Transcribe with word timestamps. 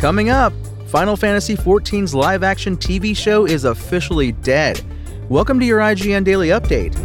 Coming 0.00 0.30
up, 0.30 0.54
Final 0.86 1.14
Fantasy 1.14 1.56
XIV's 1.56 2.14
live 2.14 2.42
action 2.42 2.74
TV 2.74 3.14
show 3.14 3.44
is 3.44 3.64
officially 3.64 4.32
dead. 4.32 4.82
Welcome 5.28 5.60
to 5.60 5.66
your 5.66 5.80
IGN 5.80 6.24
Daily 6.24 6.48
Update. 6.48 6.96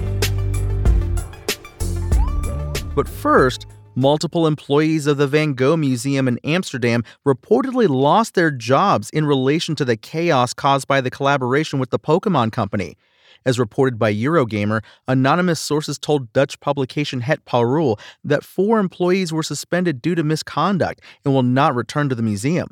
But 2.96 3.10
first, 3.10 3.66
multiple 3.96 4.48
employees 4.48 5.08
of 5.08 5.18
the 5.18 5.28
Van 5.28 5.56
Gogh 5.56 5.76
Museum 5.76 6.30
in 6.30 6.40
Amsterdam 6.46 7.04
reportedly 7.28 7.90
lost 7.90 8.34
their 8.34 8.50
jobs 8.50 9.10
in 9.10 9.26
relation 9.26 9.76
to 9.76 9.84
the 9.84 9.98
chaos 9.98 10.54
caused 10.54 10.88
by 10.88 11.02
the 11.02 11.12
collaboration 11.12 11.80
with 11.80 11.90
the 11.90 12.00
Pokemon 12.00 12.54
Company. 12.54 12.96
As 13.46 13.60
reported 13.60 14.00
by 14.00 14.14
Eurogamer, 14.14 14.82
anonymous 15.06 15.60
sources 15.60 16.00
told 16.00 16.32
Dutch 16.32 16.58
publication 16.62 17.20
Het 17.20 17.44
Parool 17.44 18.00
that 18.24 18.46
four 18.46 18.80
employees 18.80 19.34
were 19.34 19.44
suspended 19.44 20.02
due 20.02 20.16
to 20.16 20.24
misconduct 20.24 21.02
and 21.26 21.34
will 21.34 21.44
not 21.44 21.76
return 21.76 22.08
to 22.08 22.16
the 22.16 22.24
museum. 22.24 22.70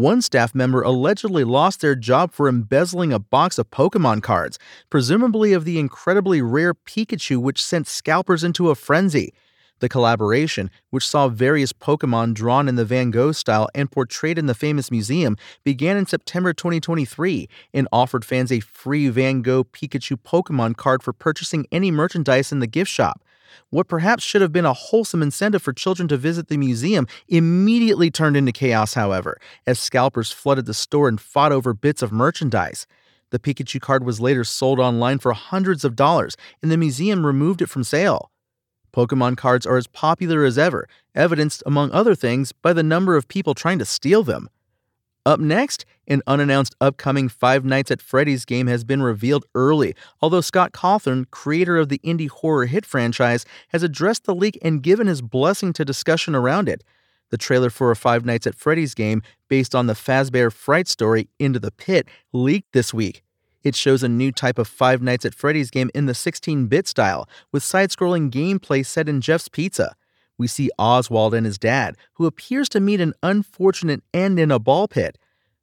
One 0.00 0.22
staff 0.22 0.54
member 0.54 0.80
allegedly 0.80 1.44
lost 1.44 1.82
their 1.82 1.94
job 1.94 2.32
for 2.32 2.48
embezzling 2.48 3.12
a 3.12 3.18
box 3.18 3.58
of 3.58 3.70
Pokemon 3.70 4.22
cards, 4.22 4.58
presumably 4.88 5.52
of 5.52 5.66
the 5.66 5.78
incredibly 5.78 6.40
rare 6.40 6.72
Pikachu, 6.72 7.36
which 7.36 7.62
sent 7.62 7.86
scalpers 7.86 8.42
into 8.42 8.70
a 8.70 8.74
frenzy. 8.74 9.34
The 9.80 9.90
collaboration, 9.90 10.70
which 10.88 11.06
saw 11.06 11.28
various 11.28 11.74
Pokemon 11.74 12.32
drawn 12.32 12.66
in 12.66 12.76
the 12.76 12.84
Van 12.86 13.10
Gogh 13.10 13.32
style 13.32 13.68
and 13.74 13.90
portrayed 13.90 14.38
in 14.38 14.46
the 14.46 14.54
famous 14.54 14.90
museum, 14.90 15.36
began 15.64 15.98
in 15.98 16.06
September 16.06 16.54
2023 16.54 17.46
and 17.74 17.86
offered 17.92 18.24
fans 18.24 18.50
a 18.50 18.60
free 18.60 19.10
Van 19.10 19.42
Gogh 19.42 19.64
Pikachu 19.64 20.16
Pokemon 20.16 20.78
card 20.78 21.02
for 21.02 21.12
purchasing 21.12 21.66
any 21.70 21.90
merchandise 21.90 22.52
in 22.52 22.60
the 22.60 22.66
gift 22.66 22.90
shop. 22.90 23.22
What 23.70 23.88
perhaps 23.88 24.24
should 24.24 24.42
have 24.42 24.52
been 24.52 24.64
a 24.64 24.72
wholesome 24.72 25.22
incentive 25.22 25.62
for 25.62 25.72
children 25.72 26.08
to 26.08 26.16
visit 26.16 26.48
the 26.48 26.56
museum 26.56 27.06
immediately 27.28 28.10
turned 28.10 28.36
into 28.36 28.52
chaos, 28.52 28.94
however, 28.94 29.38
as 29.66 29.78
scalpers 29.78 30.32
flooded 30.32 30.66
the 30.66 30.74
store 30.74 31.08
and 31.08 31.20
fought 31.20 31.52
over 31.52 31.72
bits 31.72 32.02
of 32.02 32.12
merchandise. 32.12 32.86
The 33.30 33.38
Pikachu 33.38 33.80
card 33.80 34.04
was 34.04 34.20
later 34.20 34.44
sold 34.44 34.80
online 34.80 35.18
for 35.18 35.32
hundreds 35.32 35.84
of 35.84 35.96
dollars, 35.96 36.36
and 36.62 36.70
the 36.70 36.76
museum 36.76 37.24
removed 37.24 37.62
it 37.62 37.68
from 37.68 37.84
sale. 37.84 38.30
Pokemon 38.92 39.36
cards 39.36 39.66
are 39.66 39.76
as 39.76 39.86
popular 39.86 40.44
as 40.44 40.58
ever, 40.58 40.88
evidenced, 41.14 41.62
among 41.64 41.92
other 41.92 42.14
things, 42.14 42.52
by 42.52 42.72
the 42.72 42.82
number 42.82 43.16
of 43.16 43.28
people 43.28 43.54
trying 43.54 43.78
to 43.78 43.84
steal 43.84 44.22
them. 44.22 44.48
Up 45.26 45.38
next, 45.38 45.84
an 46.08 46.22
unannounced 46.26 46.74
upcoming 46.80 47.28
Five 47.28 47.62
Nights 47.62 47.90
at 47.90 48.00
Freddy's 48.00 48.46
game 48.46 48.68
has 48.68 48.84
been 48.84 49.02
revealed 49.02 49.44
early, 49.54 49.94
although 50.22 50.40
Scott 50.40 50.72
Cawthon, 50.72 51.30
creator 51.30 51.76
of 51.76 51.90
the 51.90 51.98
indie 51.98 52.30
horror 52.30 52.64
hit 52.64 52.86
franchise, 52.86 53.44
has 53.68 53.82
addressed 53.82 54.24
the 54.24 54.34
leak 54.34 54.58
and 54.62 54.82
given 54.82 55.06
his 55.06 55.20
blessing 55.20 55.74
to 55.74 55.84
discussion 55.84 56.34
around 56.34 56.70
it. 56.70 56.82
The 57.28 57.36
trailer 57.36 57.68
for 57.68 57.90
a 57.90 57.96
Five 57.96 58.24
Nights 58.24 58.46
at 58.46 58.54
Freddy's 58.54 58.94
game, 58.94 59.22
based 59.48 59.74
on 59.74 59.86
the 59.86 59.92
Fazbear 59.92 60.50
Fright 60.50 60.88
story 60.88 61.28
Into 61.38 61.58
the 61.58 61.70
Pit, 61.70 62.08
leaked 62.32 62.72
this 62.72 62.94
week. 62.94 63.22
It 63.62 63.76
shows 63.76 64.02
a 64.02 64.08
new 64.08 64.32
type 64.32 64.58
of 64.58 64.68
Five 64.68 65.02
Nights 65.02 65.26
at 65.26 65.34
Freddy's 65.34 65.70
game 65.70 65.90
in 65.94 66.06
the 66.06 66.14
16 66.14 66.66
bit 66.66 66.88
style, 66.88 67.28
with 67.52 67.62
side 67.62 67.90
scrolling 67.90 68.30
gameplay 68.30 68.84
set 68.86 69.06
in 69.06 69.20
Jeff's 69.20 69.48
Pizza 69.48 69.94
we 70.40 70.46
see 70.46 70.70
Oswald 70.78 71.34
and 71.34 71.44
his 71.44 71.58
dad, 71.58 71.98
who 72.14 72.24
appears 72.24 72.70
to 72.70 72.80
meet 72.80 72.98
an 72.98 73.12
unfortunate 73.22 74.02
end 74.14 74.38
in 74.38 74.50
a 74.50 74.58
ball 74.58 74.88
pit. 74.88 75.18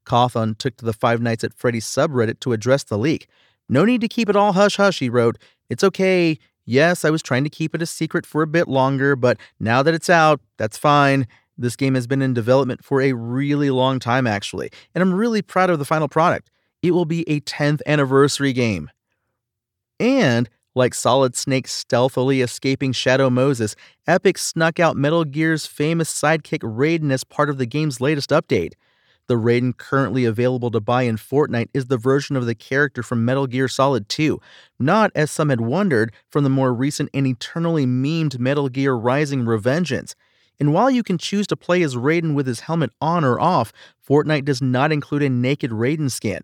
Cawthon 0.05 0.55
took 0.55 0.77
to 0.77 0.85
the 0.85 0.93
Five 0.93 1.19
Nights 1.19 1.43
at 1.43 1.51
Freddy's 1.51 1.87
subreddit 1.87 2.39
to 2.41 2.53
address 2.53 2.83
the 2.83 2.97
leak. 2.97 3.27
No 3.67 3.83
need 3.85 4.01
to 4.01 4.07
keep 4.07 4.29
it 4.29 4.35
all 4.35 4.53
hush 4.53 4.77
hush, 4.77 4.99
he 4.99 5.09
wrote. 5.09 5.39
It's 5.67 5.83
okay. 5.83 6.37
Yes, 6.65 7.03
I 7.03 7.09
was 7.09 7.23
trying 7.23 7.43
to 7.43 7.49
keep 7.49 7.73
it 7.73 7.81
a 7.81 7.87
secret 7.87 8.27
for 8.27 8.43
a 8.43 8.47
bit 8.47 8.67
longer, 8.67 9.15
but 9.15 9.37
now 9.59 9.81
that 9.81 9.95
it's 9.95 10.11
out, 10.11 10.41
that's 10.57 10.77
fine. 10.77 11.25
This 11.57 11.75
game 11.75 11.95
has 11.95 12.05
been 12.05 12.21
in 12.21 12.35
development 12.35 12.85
for 12.85 13.01
a 13.01 13.13
really 13.13 13.71
long 13.71 13.97
time, 13.97 14.27
actually, 14.27 14.69
and 14.93 15.01
I'm 15.01 15.11
really 15.11 15.41
proud 15.41 15.71
of 15.71 15.79
the 15.79 15.85
final 15.85 16.07
product. 16.07 16.51
It 16.83 16.91
will 16.91 17.05
be 17.05 17.27
a 17.27 17.39
10th 17.41 17.81
anniversary 17.87 18.53
game. 18.53 18.91
And 19.99 20.47
like 20.77 20.93
Solid 20.93 21.35
Snake 21.35 21.67
stealthily 21.67 22.41
escaping 22.41 22.93
Shadow 22.93 23.29
Moses, 23.29 23.75
Epic 24.07 24.37
snuck 24.37 24.79
out 24.79 24.95
Metal 24.95 25.25
Gear's 25.25 25.65
famous 25.65 26.09
sidekick 26.09 26.59
Raiden 26.59 27.11
as 27.11 27.23
part 27.23 27.49
of 27.49 27.57
the 27.57 27.65
game's 27.65 27.99
latest 27.99 28.29
update. 28.29 28.73
The 29.27 29.35
Raiden 29.35 29.75
currently 29.75 30.23
available 30.23 30.71
to 30.71 30.79
buy 30.79 31.03
in 31.03 31.17
Fortnite 31.17 31.67
is 31.73 31.87
the 31.87 31.97
version 31.97 32.37
of 32.37 32.45
the 32.45 32.55
character 32.55 33.03
from 33.03 33.25
Metal 33.25 33.45
Gear 33.45 33.67
Solid 33.67 34.07
2, 34.07 34.39
not, 34.79 35.11
as 35.15 35.31
some 35.31 35.49
had 35.49 35.59
wondered, 35.59 36.13
from 36.29 36.45
the 36.45 36.49
more 36.49 36.73
recent 36.73 37.09
and 37.13 37.27
eternally 37.27 37.85
memed 37.85 38.39
Metal 38.39 38.69
Gear 38.69 38.93
Rising 38.93 39.43
Revengeance. 39.43 40.15
And 40.59 40.73
while 40.73 40.89
you 40.89 41.03
can 41.03 41.17
choose 41.17 41.45
to 41.47 41.57
play 41.57 41.83
as 41.83 41.95
Raiden 41.95 42.35
with 42.35 42.47
his 42.47 42.61
helmet 42.61 42.91
on 43.01 43.25
or 43.25 43.39
off, 43.39 43.73
Fortnite 44.07 44.45
does 44.45 44.61
not 44.61 44.93
include 44.93 45.23
a 45.23 45.29
naked 45.29 45.71
Raiden 45.71 46.09
skin. 46.09 46.41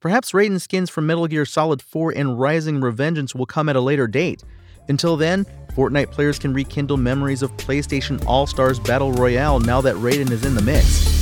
Perhaps 0.00 0.32
Raiden 0.32 0.60
skins 0.60 0.90
from 0.90 1.06
Metal 1.06 1.26
Gear 1.26 1.46
Solid 1.46 1.80
4 1.80 2.12
and 2.12 2.38
Rising 2.38 2.80
Revengeance 2.80 3.34
will 3.34 3.46
come 3.46 3.68
at 3.68 3.76
a 3.76 3.80
later 3.80 4.06
date. 4.06 4.42
Until 4.88 5.16
then, 5.16 5.44
Fortnite 5.74 6.10
players 6.10 6.38
can 6.38 6.52
rekindle 6.52 6.96
memories 6.96 7.42
of 7.42 7.50
PlayStation 7.56 8.24
All 8.26 8.46
Stars 8.46 8.78
Battle 8.78 9.12
Royale 9.12 9.60
now 9.60 9.80
that 9.80 9.96
Raiden 9.96 10.30
is 10.30 10.44
in 10.44 10.54
the 10.54 10.62
mix. 10.62 11.15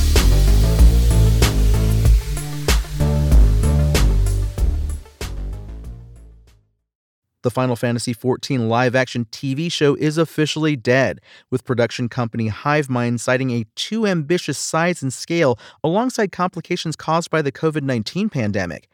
The 7.45 7.51
Final 7.51 7.77
Fantasy 7.77 8.15
XIV 8.15 8.69
live 8.69 8.95
action 8.95 9.27
TV 9.27 9.71
show 9.71 9.97
is 9.97 10.17
officially 10.17 10.77
dead, 10.77 11.21
with 11.51 11.67
production 11.67 12.09
company 12.09 12.49
Hivemind 12.49 13.21
citing 13.21 13.51
a 13.51 13.67
too 13.75 14.07
ambitious 14.07 14.57
size 14.57 15.03
and 15.03 15.13
scale 15.13 15.59
alongside 15.85 16.33
complications 16.33 16.97
caused 16.97 17.29
by 17.29 17.43
the 17.43 17.53
COVID 17.53 17.83
19 17.83 18.31
pandemic. 18.31 18.89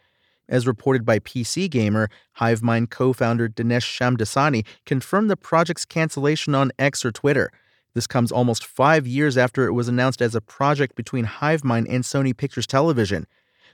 As 0.49 0.66
reported 0.66 1.05
by 1.06 1.21
PC 1.21 1.71
Gamer, 1.71 2.09
Hivemind 2.41 2.91
co 2.91 3.12
founder 3.12 3.49
Dinesh 3.49 3.87
Shamdasani 3.87 4.67
confirmed 4.84 5.31
the 5.31 5.37
project's 5.37 5.84
cancellation 5.84 6.53
on 6.53 6.72
X 6.77 7.05
or 7.05 7.12
Twitter. 7.12 7.53
This 7.94 8.09
comes 8.09 8.32
almost 8.32 8.67
five 8.67 9.06
years 9.06 9.38
after 9.38 9.69
it 9.69 9.75
was 9.75 9.87
announced 9.87 10.21
as 10.21 10.34
a 10.34 10.41
project 10.41 10.97
between 10.97 11.25
Hivemind 11.25 11.87
and 11.88 12.03
Sony 12.03 12.37
Pictures 12.37 12.67
Television. 12.67 13.28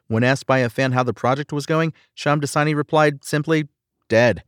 When 0.08 0.22
asked 0.22 0.44
by 0.44 0.58
a 0.58 0.68
fan 0.68 0.92
how 0.92 1.02
the 1.02 1.14
project 1.14 1.50
was 1.50 1.64
going, 1.64 1.94
Shamdasani 2.14 2.76
replied 2.76 3.24
simply, 3.24 3.68
dead. 4.10 4.42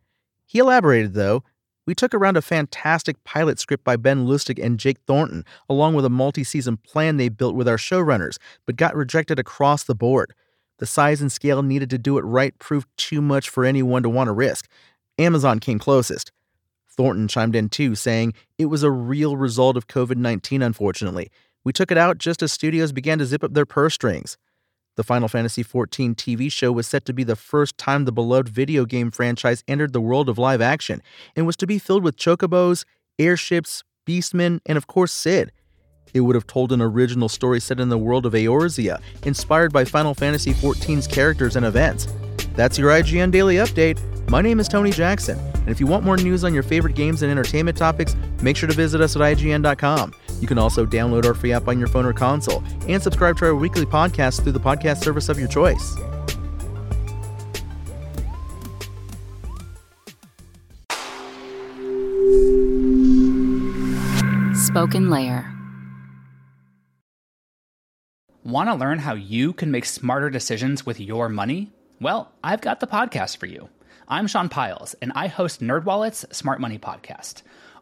He 0.48 0.58
elaborated, 0.58 1.12
though, 1.12 1.44
we 1.86 1.94
took 1.94 2.14
around 2.14 2.38
a 2.38 2.42
fantastic 2.42 3.22
pilot 3.24 3.58
script 3.58 3.84
by 3.84 3.96
Ben 3.96 4.26
Lustig 4.26 4.62
and 4.62 4.80
Jake 4.80 4.98
Thornton, 5.06 5.44
along 5.68 5.94
with 5.94 6.06
a 6.06 6.10
multi 6.10 6.42
season 6.42 6.78
plan 6.78 7.18
they 7.18 7.28
built 7.28 7.54
with 7.54 7.68
our 7.68 7.76
showrunners, 7.76 8.38
but 8.64 8.76
got 8.76 8.96
rejected 8.96 9.38
across 9.38 9.84
the 9.84 9.94
board. 9.94 10.32
The 10.78 10.86
size 10.86 11.20
and 11.20 11.30
scale 11.30 11.62
needed 11.62 11.90
to 11.90 11.98
do 11.98 12.16
it 12.16 12.22
right 12.22 12.58
proved 12.58 12.88
too 12.96 13.20
much 13.20 13.50
for 13.50 13.66
anyone 13.66 14.02
to 14.02 14.08
want 14.08 14.28
to 14.28 14.32
risk. 14.32 14.68
Amazon 15.18 15.58
came 15.58 15.78
closest. 15.78 16.32
Thornton 16.88 17.28
chimed 17.28 17.54
in 17.54 17.68
too, 17.68 17.94
saying, 17.94 18.32
It 18.56 18.66
was 18.66 18.82
a 18.82 18.90
real 18.90 19.36
result 19.36 19.76
of 19.76 19.86
COVID 19.86 20.16
19, 20.16 20.62
unfortunately. 20.62 21.30
We 21.62 21.74
took 21.74 21.90
it 21.90 21.98
out 21.98 22.16
just 22.16 22.42
as 22.42 22.52
studios 22.52 22.92
began 22.92 23.18
to 23.18 23.26
zip 23.26 23.44
up 23.44 23.52
their 23.52 23.66
purse 23.66 23.94
strings. 23.94 24.38
The 24.98 25.04
Final 25.04 25.28
Fantasy 25.28 25.62
XIV 25.62 26.16
TV 26.16 26.50
show 26.50 26.72
was 26.72 26.88
set 26.88 27.04
to 27.04 27.12
be 27.12 27.22
the 27.22 27.36
first 27.36 27.78
time 27.78 28.04
the 28.04 28.10
beloved 28.10 28.48
video 28.48 28.84
game 28.84 29.12
franchise 29.12 29.62
entered 29.68 29.92
the 29.92 30.00
world 30.00 30.28
of 30.28 30.38
live 30.38 30.60
action 30.60 31.02
and 31.36 31.46
was 31.46 31.56
to 31.58 31.68
be 31.68 31.78
filled 31.78 32.02
with 32.02 32.16
chocobos, 32.16 32.84
airships, 33.16 33.84
beastmen, 34.04 34.58
and 34.66 34.76
of 34.76 34.88
course 34.88 35.12
Sid. 35.12 35.52
It 36.12 36.22
would 36.22 36.34
have 36.34 36.48
told 36.48 36.72
an 36.72 36.82
original 36.82 37.28
story 37.28 37.60
set 37.60 37.78
in 37.78 37.90
the 37.90 37.96
world 37.96 38.26
of 38.26 38.32
Eorzea, 38.32 39.00
inspired 39.22 39.72
by 39.72 39.84
Final 39.84 40.14
Fantasy 40.14 40.52
XIV's 40.52 41.06
characters 41.06 41.54
and 41.54 41.64
events. 41.64 42.08
That's 42.56 42.76
your 42.76 42.90
IGN 42.90 43.30
Daily 43.30 43.54
Update. 43.58 44.00
My 44.28 44.42
name 44.42 44.58
is 44.58 44.66
Tony 44.66 44.90
Jackson, 44.90 45.38
and 45.54 45.68
if 45.68 45.78
you 45.78 45.86
want 45.86 46.04
more 46.04 46.16
news 46.16 46.42
on 46.42 46.52
your 46.52 46.64
favorite 46.64 46.96
games 46.96 47.22
and 47.22 47.30
entertainment 47.30 47.78
topics, 47.78 48.16
make 48.42 48.56
sure 48.56 48.68
to 48.68 48.74
visit 48.74 49.00
us 49.00 49.14
at 49.14 49.22
IGN.com. 49.22 50.12
You 50.40 50.46
can 50.46 50.58
also 50.58 50.86
download 50.86 51.24
our 51.24 51.34
free 51.34 51.52
app 51.52 51.68
on 51.68 51.78
your 51.78 51.88
phone 51.88 52.06
or 52.06 52.12
console 52.12 52.62
and 52.86 53.02
subscribe 53.02 53.36
to 53.38 53.46
our 53.46 53.54
weekly 53.54 53.86
podcast 53.86 54.42
through 54.42 54.52
the 54.52 54.60
podcast 54.60 55.02
service 55.02 55.28
of 55.28 55.38
your 55.38 55.48
choice. 55.48 55.96
Spoken 64.66 65.10
Layer. 65.10 65.52
Want 68.44 68.68
to 68.68 68.74
learn 68.74 68.98
how 68.98 69.14
you 69.14 69.52
can 69.52 69.70
make 69.70 69.84
smarter 69.84 70.30
decisions 70.30 70.86
with 70.86 71.00
your 71.00 71.28
money? 71.28 71.72
Well, 72.00 72.32
I've 72.44 72.60
got 72.60 72.80
the 72.80 72.86
podcast 72.86 73.38
for 73.38 73.46
you. 73.46 73.68
I'm 74.06 74.26
Sean 74.26 74.48
Pyles, 74.48 74.94
and 75.02 75.12
I 75.14 75.26
host 75.26 75.60
NerdWallet's 75.60 76.24
Smart 76.34 76.60
Money 76.60 76.78
Podcast. 76.78 77.42